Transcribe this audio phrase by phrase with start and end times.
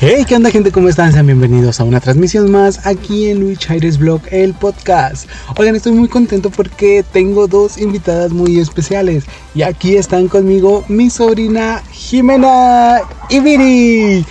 [0.00, 0.70] Hey, ¿qué onda gente?
[0.70, 1.12] ¿Cómo están?
[1.12, 5.28] Sean bienvenidos a una transmisión más aquí en Luis Aires Blog, el podcast.
[5.56, 9.24] Oigan, estoy muy contento porque tengo dos invitadas muy especiales.
[9.56, 14.24] Y aquí están conmigo mi sobrina Jimena y Viri.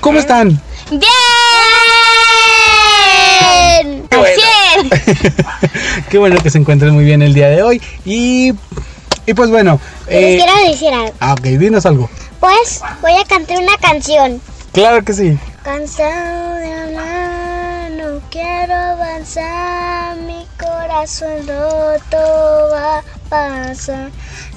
[0.00, 0.60] ¿Cómo están?
[0.90, 1.00] ¡Bien!
[4.10, 4.90] Qué bueno.
[6.10, 7.80] Qué bueno que se encuentren muy bien el día de hoy.
[8.04, 8.52] Y,
[9.24, 9.80] y pues bueno.
[10.10, 11.14] Les eh, quiero decir algo.
[11.20, 12.10] ah, ok, dinos algo.
[12.38, 14.42] Pues voy a cantar una canción.
[14.72, 15.38] Claro que sí.
[15.62, 24.10] Cansado de hablar, no quiero avanzar, mi corazón roto va a pasar.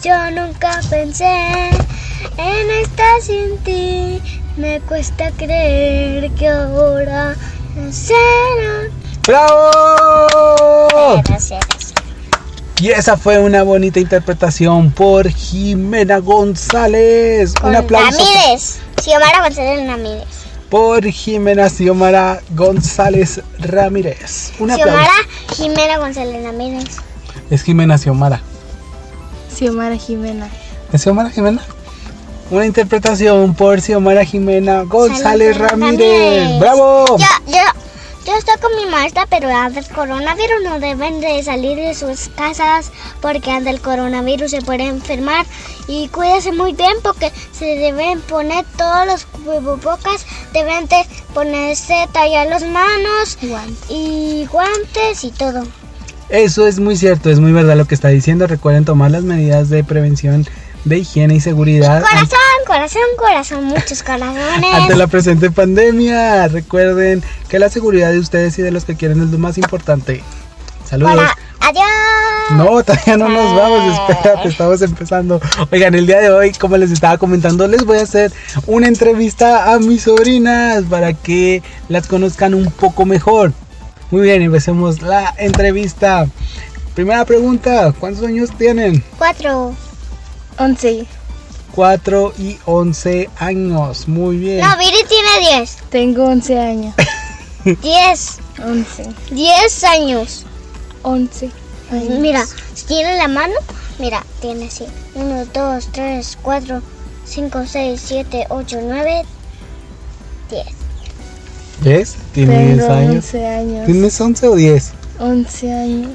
[0.04, 1.70] Yo nunca pensé
[2.38, 4.22] en estar sin ti,
[4.58, 7.36] me cuesta creer que ahora
[7.91, 8.90] será.
[9.28, 11.22] ¡Bravo!
[11.26, 11.80] Gracias.
[12.81, 17.54] Y esa fue una bonita interpretación por Jimena González.
[17.63, 18.79] Un aplauso Ramírez.
[18.99, 20.27] Xiomara González Ramírez.
[20.68, 24.54] por Jimena Xiomara González Ramírez.
[24.57, 24.96] Un aplauso.
[24.96, 25.13] Xiomara
[25.55, 26.98] Jimena González Ramírez.
[27.51, 28.41] Es Jimena Xiomara.
[29.55, 30.49] Xiomara Jimena.
[30.91, 31.62] ¿Es Xiomara Jimena?
[32.49, 36.60] Una interpretación por Xiomara Jimena González Ramírez.
[36.60, 37.05] ¡Bravo!
[37.20, 37.60] Yo, yo,
[38.26, 42.30] yo estoy con mi maestra, pero ante el coronavirus no deben de salir de sus
[42.30, 42.91] casas
[43.22, 45.46] porque ante el coronavirus se puede enfermar
[45.88, 52.48] y cuídense muy bien porque se deben poner todos los cubrebocas, deben de ponerse tallar
[52.48, 53.38] las manos
[53.90, 55.63] y guantes y todo.
[56.30, 58.48] Eso es muy cierto, es muy verdad lo que está diciendo.
[58.48, 60.46] Recuerden tomar las medidas de prevención
[60.85, 64.74] de higiene y seguridad Corazón, corazón, corazón, muchos corazones.
[64.74, 66.47] ante la presente pandemia.
[66.47, 70.23] Recuerden que la seguridad de ustedes y de los que quieren es lo más importante.
[70.90, 71.13] Saludos.
[71.13, 71.85] Hola, adiós.
[72.57, 75.40] No, todavía no nos vamos, espérate, estamos empezando.
[75.72, 78.34] Oigan, el día de hoy, como les estaba comentando, les voy a hacer
[78.68, 83.53] una entrevista a mis sobrinas para que las conozcan un poco mejor.
[84.09, 86.27] Muy bien, empecemos la entrevista.
[86.94, 89.01] Primera pregunta, ¿cuántos años tienen?
[89.17, 89.73] Cuatro.
[90.57, 91.06] 11.
[91.73, 94.59] 4 y 11 años, muy bien.
[94.59, 95.78] No, Viri tiene diez.
[95.89, 96.95] Tengo 11 años.
[97.81, 98.39] Diez.
[98.63, 99.07] 11.
[99.31, 100.45] Diez años.
[101.03, 101.50] 11
[101.91, 102.19] años.
[102.19, 103.53] Mira, si tiene la mano,
[104.00, 104.85] mira, tiene así.
[105.16, 106.81] 1, 2, 3, 4,
[107.25, 109.25] 5, 6, 7, 8, 9,
[110.50, 110.66] 10.
[111.83, 112.16] ¿10?
[112.33, 113.25] ¿Tienes Tengo años?
[113.25, 113.85] 11 años.
[113.85, 114.91] ¿Tienes 11 o 10?
[115.19, 116.13] 11 años.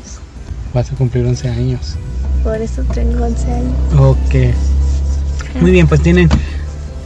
[0.75, 1.97] Vas a cumplir 11 años.
[2.47, 3.75] Por eso tengo 11 años.
[3.99, 4.35] Ok.
[5.61, 6.29] Muy bien, pues tienen...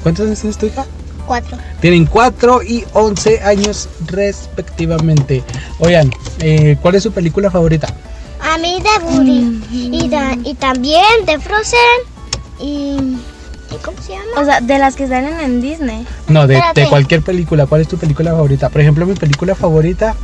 [0.02, 0.84] ¿Cuántos años tienes tu hija?
[1.26, 1.56] 4.
[1.80, 5.42] Tienen 4 y 11 años respectivamente.
[5.78, 7.88] Oigan, eh, ¿cuál es su película favorita?
[8.42, 9.62] A mí de Woody.
[9.70, 11.78] Y, da- y también de Frozen.
[12.58, 12.98] Y.
[13.70, 14.42] ¿y ¿Cómo se llama?
[14.42, 16.06] O sea, de las que salen en Disney.
[16.28, 17.64] No, de, cualquier película.
[17.64, 18.68] ¿Cuál es tu película favorita?
[18.68, 20.14] Por ejemplo, mi película favorita...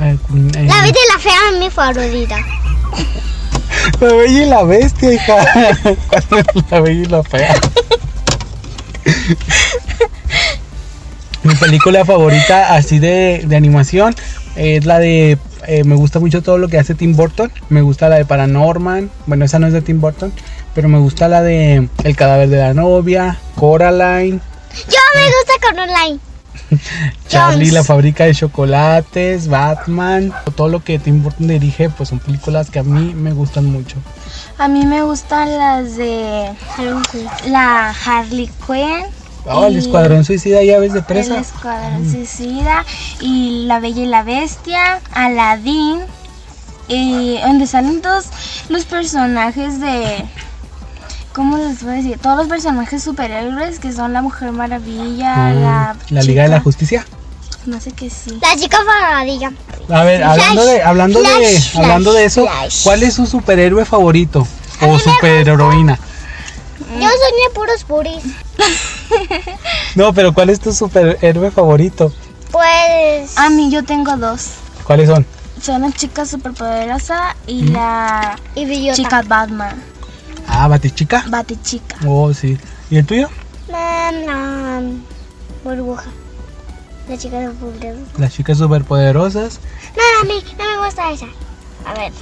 [0.00, 0.18] eh,
[0.56, 2.38] eh, La Bella y la Fea es mi favorita.
[4.00, 5.36] La Bella y la Bestia, hija.
[6.08, 7.54] ¿Cuál es La Bella y la Fea?
[11.42, 14.14] Mi película favorita así de, de animación
[14.56, 15.38] es la de...
[15.66, 17.50] eh, me gusta mucho todo lo que hace Tim Burton.
[17.70, 19.10] Me gusta la de Paranorman.
[19.26, 20.32] Bueno, esa no es de Tim Burton.
[20.74, 24.40] Pero me gusta la de El cadáver de la novia, Coraline,
[24.88, 26.20] Yo me gusta con online.
[27.28, 30.32] Charlie, la fábrica de chocolates, Batman.
[30.56, 33.96] Todo lo que Tim Burton dirige pues son películas que a mí me gustan mucho.
[34.58, 36.50] A mí me gustan las de
[37.46, 39.06] la Harley Quinn.
[39.46, 41.36] Oh, el Escuadrón Suicida y Aves de Presa.
[41.36, 42.84] El Escuadrón Suicida
[43.20, 46.00] y La Bella y la Bestia, Aladdin,
[46.88, 48.26] y donde salen todos
[48.68, 50.24] los personajes de.
[51.40, 52.18] ¿Cómo les voy a decir?
[52.18, 55.96] Todos los personajes superhéroes que son la Mujer Maravilla, Mm, la.
[56.10, 57.06] la Liga de la Justicia.
[57.64, 58.38] No sé qué sí.
[58.42, 59.50] La chica faradilla.
[59.88, 62.82] A ver, hablando de, hablando de, Flash, hablando de eso, Flash.
[62.82, 64.46] ¿cuál es su superhéroe favorito?
[64.86, 65.98] O superheroína.
[66.90, 68.22] Yo soñé puros puris.
[69.94, 72.12] No, pero ¿cuál es tu superhéroe favorito?
[72.52, 73.38] Pues.
[73.38, 74.48] A mí yo tengo dos.
[74.84, 75.24] ¿Cuáles son?
[75.62, 78.94] Son la chica superpoderosa y la Y Bellota.
[78.94, 79.82] chica Batman.
[80.52, 81.24] Ah, Batichica.
[81.28, 81.96] Batichica.
[82.06, 82.58] Oh, sí.
[82.90, 83.28] ¿Y el tuyo?
[83.70, 84.82] Na, na,
[85.64, 86.10] burbuja.
[87.08, 87.94] La chica de burbuja.
[88.18, 89.60] Las chicas superpoderosas.
[89.96, 91.26] No, a mí no me gusta esa.
[91.86, 92.12] A ver,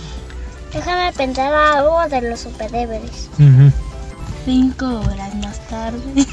[0.73, 3.29] déjame pensar algo de los superhéroes.
[3.35, 3.73] Ujú.
[4.45, 6.27] Cinco horas más tarde.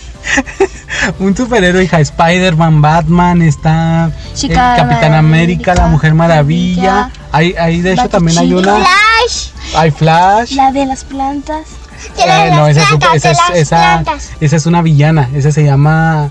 [1.19, 1.99] Un superhéroe, hija.
[1.99, 6.91] Spider-Man, Batman, está Chica el Capitán América, América, la Mujer Maravilla.
[6.93, 7.11] Maravilla.
[7.31, 8.75] Hay, hay de hecho también hay una.
[8.75, 9.49] Flash.
[9.75, 10.51] Hay Flash.
[10.53, 11.67] La de las plantas.
[12.15, 14.03] Tiene Eh, no, esa es, plantas, es, esa,
[14.39, 15.29] esa es una villana.
[15.33, 16.29] Esa se llama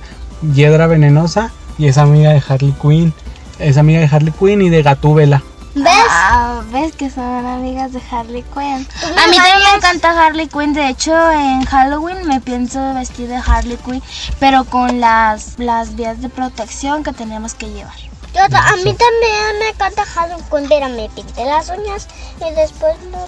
[0.55, 3.13] Hiedra Venenosa y es amiga de Harley Quinn.
[3.59, 5.43] Es amiga de Harley Quinn y de Gatúbela.
[5.75, 5.93] ¿Ves?
[6.09, 8.87] Ah, ves que son amigas de Harley Quinn.
[8.87, 10.73] ¿Tú A mí también me encanta Harley Quinn.
[10.73, 14.03] De hecho, en Halloween me pienso vestir de Harley Quinn,
[14.39, 17.97] pero con las, las vías de protección que tenemos que llevar.
[18.35, 23.27] Yo a mí también me encanta Halloween, pero me pinté las uñas y después no,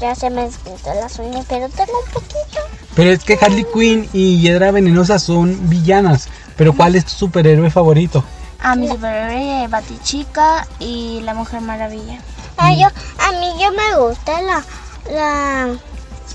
[0.00, 2.60] ya se me pintó las uñas, pero tengo un poquito.
[2.94, 6.28] Pero es que Harley Quinn y Hiedra Venenosa son villanas.
[6.56, 8.24] Pero ¿cuál es tu superhéroe favorito?
[8.60, 12.18] A mi superhéroe Batichica y la Mujer Maravilla.
[12.56, 14.64] Ah, yo, a mí yo me gusta la,
[15.12, 15.66] la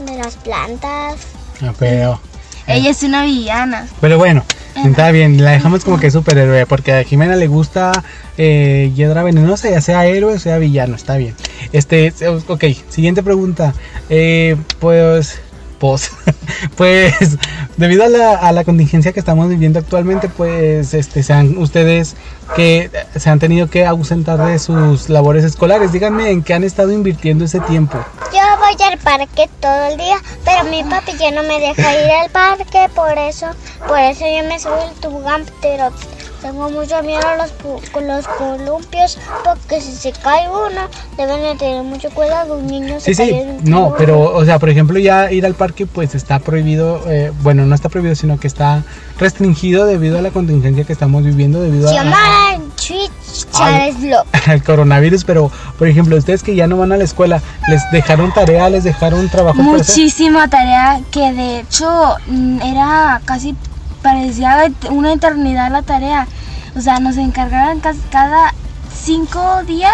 [0.06, 1.16] de las plantas.
[1.62, 2.20] No, pero,
[2.68, 3.88] Ella es una villana.
[4.00, 4.44] pero bueno,
[4.86, 7.92] está bien, la dejamos como que superhéroe, porque a Jimena le gusta
[8.38, 11.36] eh, Hiedra Venenosa, ya sea héroe o sea villano, está bien.
[11.72, 12.14] Este,
[12.48, 13.74] ok, siguiente pregunta.
[14.10, 15.42] Eh, pues,
[16.78, 17.38] pues,
[17.76, 22.16] debido a la, contingencia que estamos viviendo actualmente, pues, este, sean ustedes
[22.56, 26.92] que se han tenido que ausentar de sus labores escolares, díganme en qué han estado
[26.92, 27.98] invirtiendo ese tiempo.
[28.32, 32.12] Yo voy al parque todo el día, pero mi papi ya no me deja ir
[32.12, 33.48] al parque, por eso,
[33.88, 35.92] por eso yo me subo el tobogán, pero
[36.42, 40.82] tengo mucho miedo a los, pu- con los columpios, porque si se cae uno,
[41.18, 44.58] deben de tener mucho cuidado, un niño se Sí, sí, cae no, pero, o sea,
[44.60, 48.40] por ejemplo, ya ir al parque, pues está prohibido, eh, bueno, no está prohibido, sino
[48.40, 48.84] que está
[49.20, 52.18] restringido debido a la contingencia que estamos viviendo, debido Se a- llama
[52.76, 53.12] Twitch
[53.52, 54.26] Charles Vlog.
[54.48, 58.34] al coronavirus, pero, por ejemplo, ustedes que ya no van a la escuela, ¿les dejaron
[58.34, 59.62] tarea, les dejaron trabajo?
[59.62, 63.56] Muchísima tarea que de hecho mm, era casi
[64.02, 66.28] parecía una eternidad la tarea.
[66.76, 67.82] O sea, nos encargaron
[68.12, 68.54] cada
[68.94, 69.92] cinco días.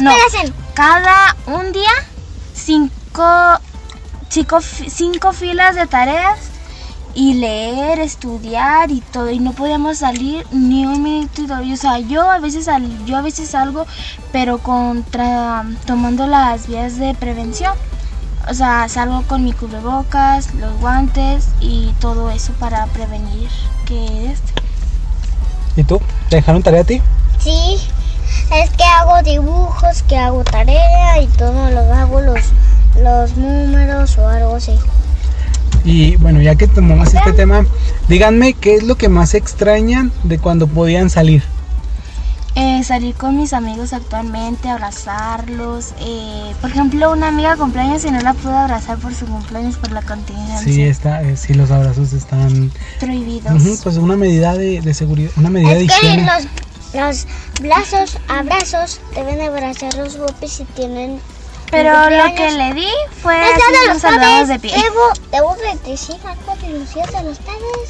[0.00, 0.10] No,
[0.74, 1.90] cada un día
[2.54, 3.24] cinco,
[4.28, 6.38] cinco, cinco filas de tareas
[7.14, 12.30] y leer, estudiar y todo y no podíamos salir ni un minuto o sea yo
[12.30, 13.84] a veces sal- yo a veces salgo
[14.30, 17.72] pero contra tomando las vías de prevención
[18.48, 23.48] o sea salgo con mi cubrebocas los guantes y todo eso para prevenir
[23.86, 24.52] que este
[25.76, 26.00] ¿Y tú?
[26.28, 27.00] ¿Te dejaron tarea a ti?
[27.38, 27.78] sí,
[28.52, 32.40] es que hago dibujos, que hago tarea y todo lo hago los,
[33.00, 34.78] los números o algo así.
[35.84, 37.64] Y bueno, ya que tomamos este tema,
[38.08, 41.42] díganme qué es lo que más extrañan de cuando podían salir.
[42.62, 45.94] Eh, salir con mis amigos actualmente, abrazarlos.
[46.00, 49.92] eh, por ejemplo, una amiga cumpleaños y no la pude abrazar por su cumpleaños por
[49.92, 50.58] la contingencia.
[50.58, 53.54] Sí, está, eh, sí, los abrazos están, Prohibidos.
[53.62, 56.26] Ujú, pues una medida de, de seguridad, una medida de Es que higiene.
[56.26, 56.44] los,
[56.92, 57.26] los
[57.62, 61.18] brazos, abrazos, deben abrazar los popis si tienen
[61.70, 62.88] Pero lo que le di
[63.22, 64.72] fue de los saludamos padres, de pie.
[64.76, 67.88] Debo, debo de decir algo de los días de los padres.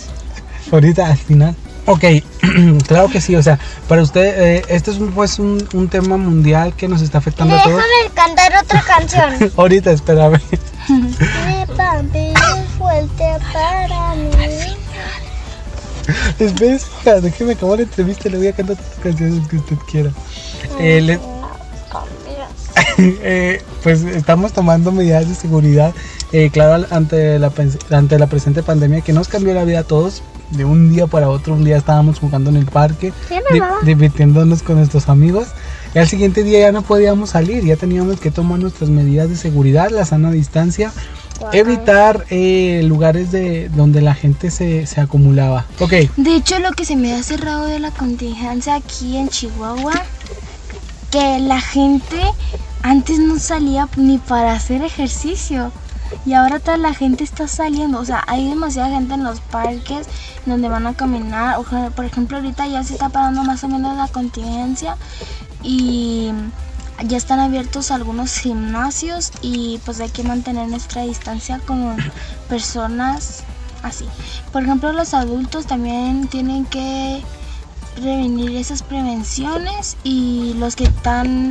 [0.70, 1.56] Ahorita al final.
[1.90, 2.04] Ok,
[2.86, 3.58] claro que sí, o sea,
[3.88, 4.22] para usted,
[4.58, 7.78] eh, este es un, pues un, un tema mundial que nos está afectando a todos.
[7.82, 9.52] Déjame cantar otra canción.
[9.56, 10.40] Ahorita, espérame.
[10.88, 14.30] Mi papi es fuerte para mí.
[16.40, 20.10] Espera, déjeme acabar la entrevista le voy a cantar todas las canciones que usted quiera.
[20.78, 21.20] Eh, le-
[22.98, 25.94] eh, pues estamos tomando medidas de seguridad,
[26.32, 27.52] eh, claro, ante la,
[27.90, 30.22] ante la presente pandemia que nos cambió la vida a todos.
[30.50, 33.12] De un día para otro, un día estábamos jugando en el parque,
[33.52, 35.46] di- divirtiéndonos con nuestros amigos.
[35.94, 39.36] Y al siguiente día ya no podíamos salir, ya teníamos que tomar nuestras medidas de
[39.36, 40.90] seguridad, la sana distancia,
[41.52, 45.66] evitar eh, lugares de donde la gente se, se acumulaba.
[45.78, 50.02] Ok, De hecho, lo que se me ha cerrado de la contingencia aquí en Chihuahua,
[51.12, 52.16] que la gente
[52.82, 55.72] antes no salía ni para hacer ejercicio.
[56.26, 58.00] Y ahora toda la gente está saliendo.
[58.00, 60.06] O sea, hay demasiada gente en los parques
[60.46, 61.58] donde van a caminar.
[61.58, 64.96] O por ejemplo, ahorita ya se está parando más o menos la contingencia.
[65.62, 66.32] Y
[67.06, 69.30] ya están abiertos algunos gimnasios.
[69.40, 71.96] Y pues hay que mantener nuestra distancia con
[72.48, 73.44] personas
[73.82, 74.06] así.
[74.52, 77.22] Por ejemplo, los adultos también tienen que
[78.00, 81.50] prevenir esas prevenciones y los que están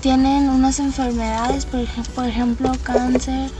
[0.00, 3.50] tienen unas enfermedades, por, ej- por ejemplo, cáncer,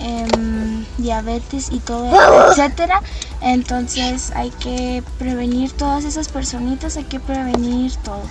[0.00, 2.10] em, diabetes y todo,
[2.50, 3.00] etcétera.
[3.40, 8.22] Entonces hay que prevenir todas esas personitas, hay que prevenir todo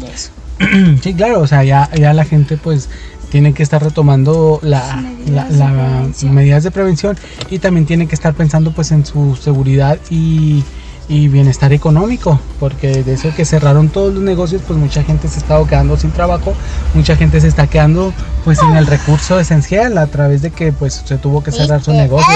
[0.00, 0.30] de eso.
[1.02, 2.88] Sí, claro, o sea, ya, ya la gente pues
[3.30, 7.16] tiene que estar retomando la, Medidas la- la- medidas de prevención
[7.50, 10.62] y también tiene que estar pensando pues en su seguridad y,
[11.08, 15.36] y bienestar económico, porque de eso que cerraron todos los negocios, pues mucha gente se
[15.36, 16.54] ha estado quedando sin trabajo,
[16.94, 18.12] mucha gente se está quedando
[18.44, 21.92] pues sin el recurso esencial a través de que pues se tuvo que cerrar su
[21.92, 22.34] negocio.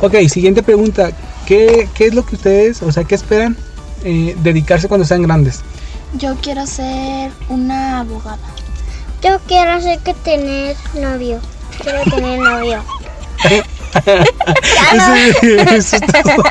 [0.00, 1.10] Ok, siguiente pregunta.
[1.48, 3.56] ¿qué, qué es lo que ustedes, o sea, qué esperan
[4.04, 5.62] eh, dedicarse cuando sean grandes?
[6.14, 8.38] Yo quiero ser una abogada.
[9.22, 11.40] Yo quiero hacer que tener novio.
[11.82, 12.84] Quiero tener novio.
[14.92, 16.44] Ese, eso es todo.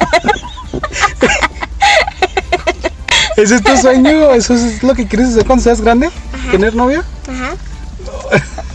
[3.35, 4.31] ¿Ese es tu sueño?
[4.31, 6.09] ¿Eso es lo que quieres hacer cuando seas grande?
[6.51, 7.03] ¿Tener novio?
[7.29, 7.55] Ajá.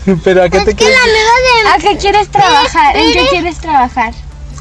[0.23, 0.97] ¿Pero a qué Es te que quieres?
[0.97, 2.95] la amiga ¿A qué quieres trabajar?
[2.95, 4.13] ¿En qué quieres trabajar?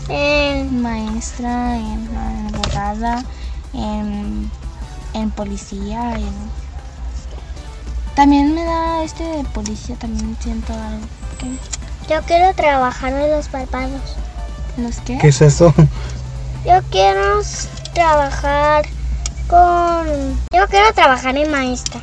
[0.08, 0.60] de...
[0.60, 0.82] En...
[0.82, 3.24] Maestra, en, en abogada,
[3.72, 4.50] en,
[5.14, 6.32] en policía, en...
[8.14, 11.06] También me da este de policía, también siento algo.
[11.38, 11.46] ¿Qué?
[12.12, 14.16] Yo quiero trabajar en los párpados.
[14.76, 15.18] ¿Los qué?
[15.18, 15.72] ¿Qué es eso?
[16.64, 17.40] Yo quiero
[17.94, 18.84] trabajar
[19.48, 20.06] con...
[20.54, 22.00] Yo quiero trabajar en maestra.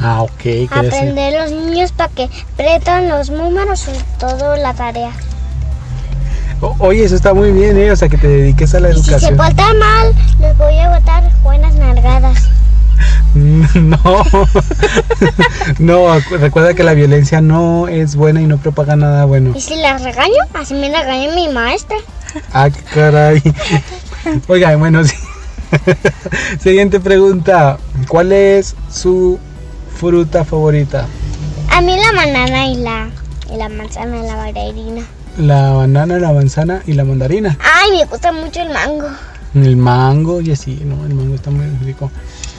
[0.00, 0.32] Ah, ok.
[0.42, 0.76] ¿qué decir?
[0.92, 5.12] Aprender a los niños para que apretan los números y toda la tarea.
[6.60, 7.90] O- Oye, eso está muy bien, ¿eh?
[7.90, 9.36] O sea, que te dediques a la Y si se educación.
[9.36, 12.48] portan mal, les voy a botar buenas nalgadas.
[13.34, 13.98] No.
[15.78, 19.52] no, recuerda que la violencia no es buena y no propaga nada bueno.
[19.54, 21.98] Y si las regaño, así me regaña mi maestra.
[22.52, 23.42] Ah, caray.
[24.48, 25.14] Oiga, bueno, sí.
[26.60, 27.78] Siguiente pregunta.
[28.08, 29.38] ¿Cuál es su
[29.98, 31.06] fruta favorita?
[31.70, 33.08] A mí la banana y la,
[33.52, 35.02] y la manzana y la bailarina.
[35.38, 37.58] La banana, la manzana y la mandarina.
[37.60, 39.08] Ay, me gusta mucho el mango.
[39.54, 41.04] El mango y así, ¿no?
[41.04, 42.10] El mango está muy rico.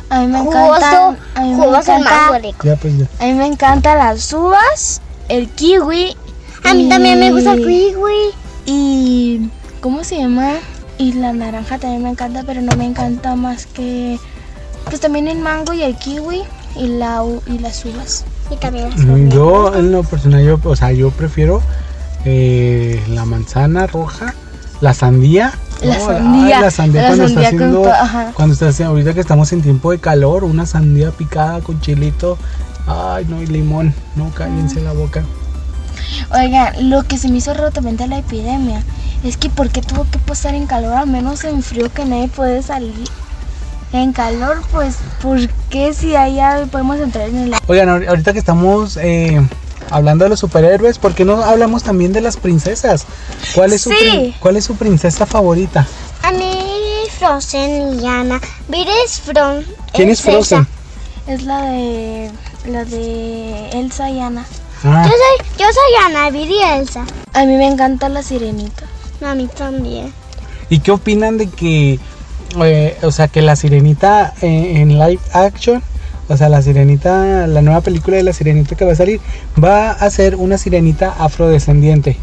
[0.10, 2.64] A mí me Jugoso, encantan, a mí me jugoso el mango encanta, rico.
[2.64, 3.06] Ya, pues ya.
[3.20, 6.16] a mí me encantan las uvas, el kiwi.
[6.64, 8.34] A mí también me gusta el kiwi.
[8.66, 9.50] Y
[9.82, 10.54] ¿cómo se llama?
[10.98, 14.20] Y la naranja también me encanta, pero no me encanta más que
[14.86, 16.42] pues también el mango y el kiwi
[16.76, 18.24] y la u- y las uvas.
[18.50, 19.30] Y también las Mm.
[19.30, 21.62] Yo, en lo personal, yo, o sea, yo prefiero
[22.26, 24.34] eh, la manzana roja,
[24.82, 25.54] la sandía.
[25.84, 28.32] La No, sandía, ay, la sandía la cuando sandía está haciendo, ajá.
[28.34, 32.38] cuando está haciendo, ahorita que estamos en tiempo de calor, una sandía picada con chilito.
[32.88, 33.94] Ay, no, y limón.
[34.16, 35.24] No, cállense la boca.
[36.32, 38.82] Oigan, lo que se me hizo raro también de la epidemia
[39.28, 40.94] es que ¿por qué tuvo que pasar en calor?
[40.94, 43.08] Al menos en frío que nadie puede salir.
[43.94, 48.40] En calor, pues, ¿por qué si allá podemos entrar en el Oigan, ahor- ahorita que
[48.40, 49.42] estamos eh,
[49.90, 53.06] hablando de los superhéroes, ¿por qué no hablamos también de las princesas?
[53.56, 54.36] ¿Cuál es su, Sí.
[54.40, 55.88] ¿cuál es su princesa favorita?
[56.24, 56.54] A mí
[57.18, 58.42] Frozen y Anna.
[58.68, 59.66] ¿Vires Frozen?
[59.94, 60.68] ¿Quién es Frozen?
[61.26, 62.32] Es la de
[62.66, 64.46] la de Elsa y Anna.
[64.84, 67.06] Ah, Yo soy, yo soy Ana, Viri y Elsa.
[67.34, 68.84] A mí me encanta la sirenita.
[69.22, 70.14] A mí también.
[70.70, 72.00] ¿Y qué opinan de que,
[72.64, 75.82] eh, o sea, que la sirenita eh, en live action,
[76.30, 79.20] o sea, la sirenita, la nueva película de la sirenita que va a salir,
[79.64, 82.18] va a ser una sirenita afrodescendiente?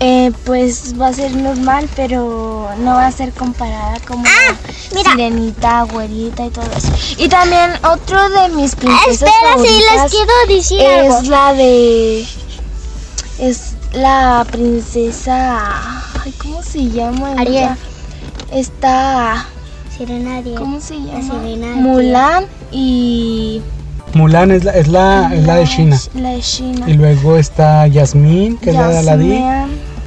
[0.00, 4.54] Eh, pues va a ser normal, pero no va a ser comparada como Ah,
[4.94, 5.10] mira.
[5.10, 6.92] sirenita, güerita y todo eso.
[7.18, 11.18] Y también otro de mis princesas Espera, sí, les favoritas quiero decir algo.
[11.18, 12.26] es la de
[13.40, 13.60] es
[13.92, 17.32] la princesa ay, ¿cómo se llama?
[17.32, 17.40] ella?
[17.40, 17.68] Ariel.
[18.52, 19.46] Está
[19.96, 20.58] Sirena Ariel.
[20.58, 21.20] ¿cómo se llama?
[21.42, 23.62] sirena Mulan y
[24.14, 25.98] Mulan es la, es la, es la de China.
[26.14, 26.88] La de China.
[26.88, 29.44] Y luego está Yasmín, que es la de Aladdin.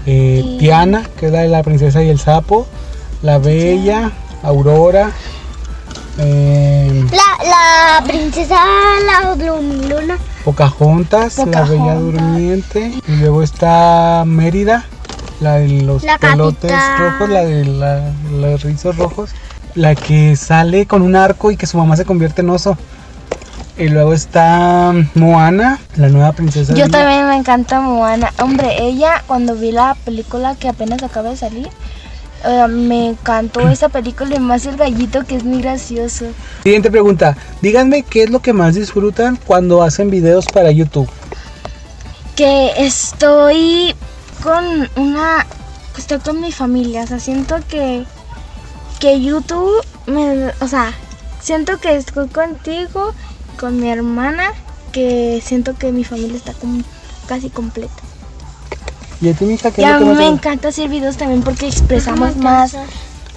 [0.07, 2.65] Eh, y- Tiana, que es la de la princesa y el sapo.
[3.21, 4.11] La Bella,
[4.41, 5.11] Aurora.
[6.17, 8.55] eh, La, la princesa,
[9.05, 10.17] la Luna.
[10.43, 11.93] Pocahontas, la Bella.
[11.95, 12.93] Durmiente.
[13.07, 14.85] Y luego está Mérida,
[15.41, 16.99] la de los La pelotes capitán.
[17.13, 19.31] rojos, la de la- los rizos rojos.
[19.75, 22.77] La que sale con un arco y que su mamá se convierte en oso.
[23.77, 26.73] Y luego está Moana, la nueva princesa.
[26.73, 28.31] Yo también me encanta Moana.
[28.39, 31.69] Hombre, ella cuando vi la película que apenas acaba de salir,
[32.45, 36.25] eh, me encantó esa película y más el gallito que es muy gracioso.
[36.63, 37.37] Siguiente pregunta.
[37.61, 41.09] Díganme qué es lo que más disfrutan cuando hacen videos para YouTube.
[42.35, 43.95] Que estoy
[44.43, 45.45] con una...
[45.97, 48.05] Estoy con mi familia, o sea, siento que,
[48.99, 50.93] que YouTube, me, o sea,
[51.41, 53.13] siento que estoy contigo,
[53.59, 54.53] con mi hermana,
[54.93, 56.81] que siento que mi familia está como
[57.27, 57.93] casi completa.
[59.21, 60.67] ¿Y a ti, mija, qué Y es a lo que mí más me te- encanta
[60.69, 62.73] hacer videos también porque expresamos más,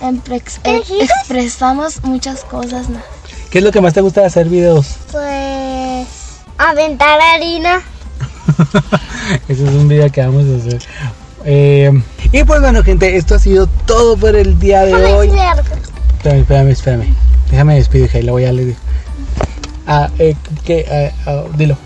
[0.01, 1.13] empre- ex- ¿Qué ex- dijiste?
[1.21, 3.03] expresamos muchas cosas más.
[3.51, 4.95] ¿Qué es lo que más te gusta de hacer videos?
[5.11, 6.07] Pues.
[6.57, 7.83] Aventar harina.
[9.49, 10.83] Ese es un video que vamos a hacer.
[11.45, 11.91] Eh,
[12.33, 15.29] y pues bueno, gente, esto ha sido todo por el día de hoy.
[15.29, 17.15] Espérame, espérame, espérame.
[17.51, 18.79] Déjame despedir, hija, y luego ya le digo.
[19.87, 20.35] Ah, eh,
[20.65, 21.77] que, eh, ah, dilo.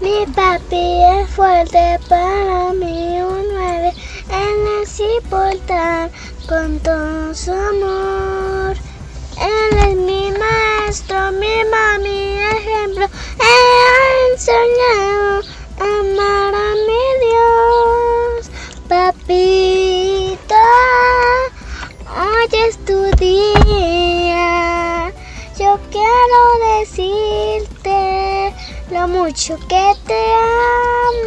[0.00, 3.92] Mi papi es fuerte para mí, un nueve
[4.28, 6.10] en el ciportal.
[6.48, 8.76] con todo su amor.
[9.40, 10.63] Él es mi maestro,
[29.44, 30.14] mucho que te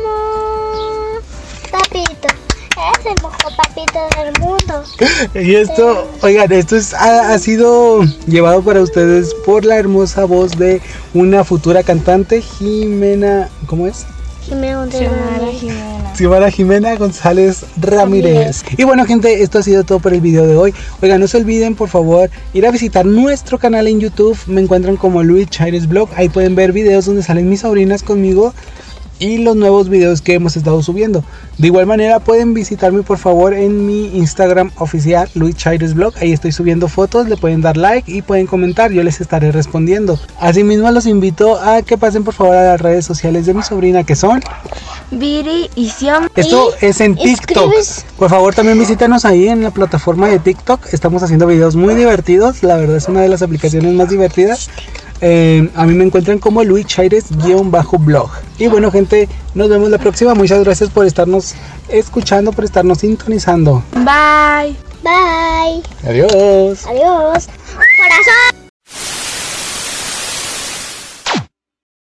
[0.01, 1.19] amo.
[1.71, 2.27] Papito,
[2.97, 4.83] es el mejor papito del mundo.
[5.35, 10.57] Y esto, oigan, esto es, ha, ha sido llevado para ustedes por la hermosa voz
[10.57, 10.81] de
[11.13, 14.07] una futura cantante, Jimena, ¿cómo es?
[14.47, 16.15] Jimena Xiomara Jimena.
[16.15, 18.63] Xiomara Jimena González Ramírez.
[18.77, 20.73] Y bueno, gente, esto ha sido todo por el video de hoy.
[21.01, 24.37] Oigan, no se olviden, por favor, ir a visitar nuestro canal en YouTube.
[24.47, 26.09] Me encuentran como Luis Chaires Blog.
[26.15, 28.53] Ahí pueden ver videos donde salen mis sobrinas conmigo
[29.19, 31.23] y los nuevos videos que hemos estado subiendo.
[31.57, 36.13] De igual manera pueden visitarme por favor en mi Instagram oficial Luis Chaires Blog.
[36.21, 40.19] Ahí estoy subiendo fotos, le pueden dar like y pueden comentar, yo les estaré respondiendo.
[40.39, 44.03] Asimismo los invito a que pasen por favor a las redes sociales de mi sobrina
[44.03, 44.41] que son
[45.09, 46.27] Viri y Xiom.
[46.35, 47.71] esto Y es en TikTok.
[47.73, 50.93] escribes- Por favor, también visítanos ahí en la plataforma de TikTok.
[50.93, 52.61] Estamos haciendo videos muy divertidos.
[52.61, 54.69] La verdad es una de las aplicaciones más divertidas.
[55.21, 58.29] Eh, a mí me encuentran como Luis Chaires-blog.
[58.57, 60.33] Y bueno, gente, nos vemos la próxima.
[60.35, 61.55] Muchas gracias por estarnos
[61.89, 63.83] escuchando, por estarnos sintonizando.
[63.93, 64.75] Bye.
[65.03, 65.83] Bye.
[66.03, 66.85] Adiós.
[66.87, 67.47] Adiós.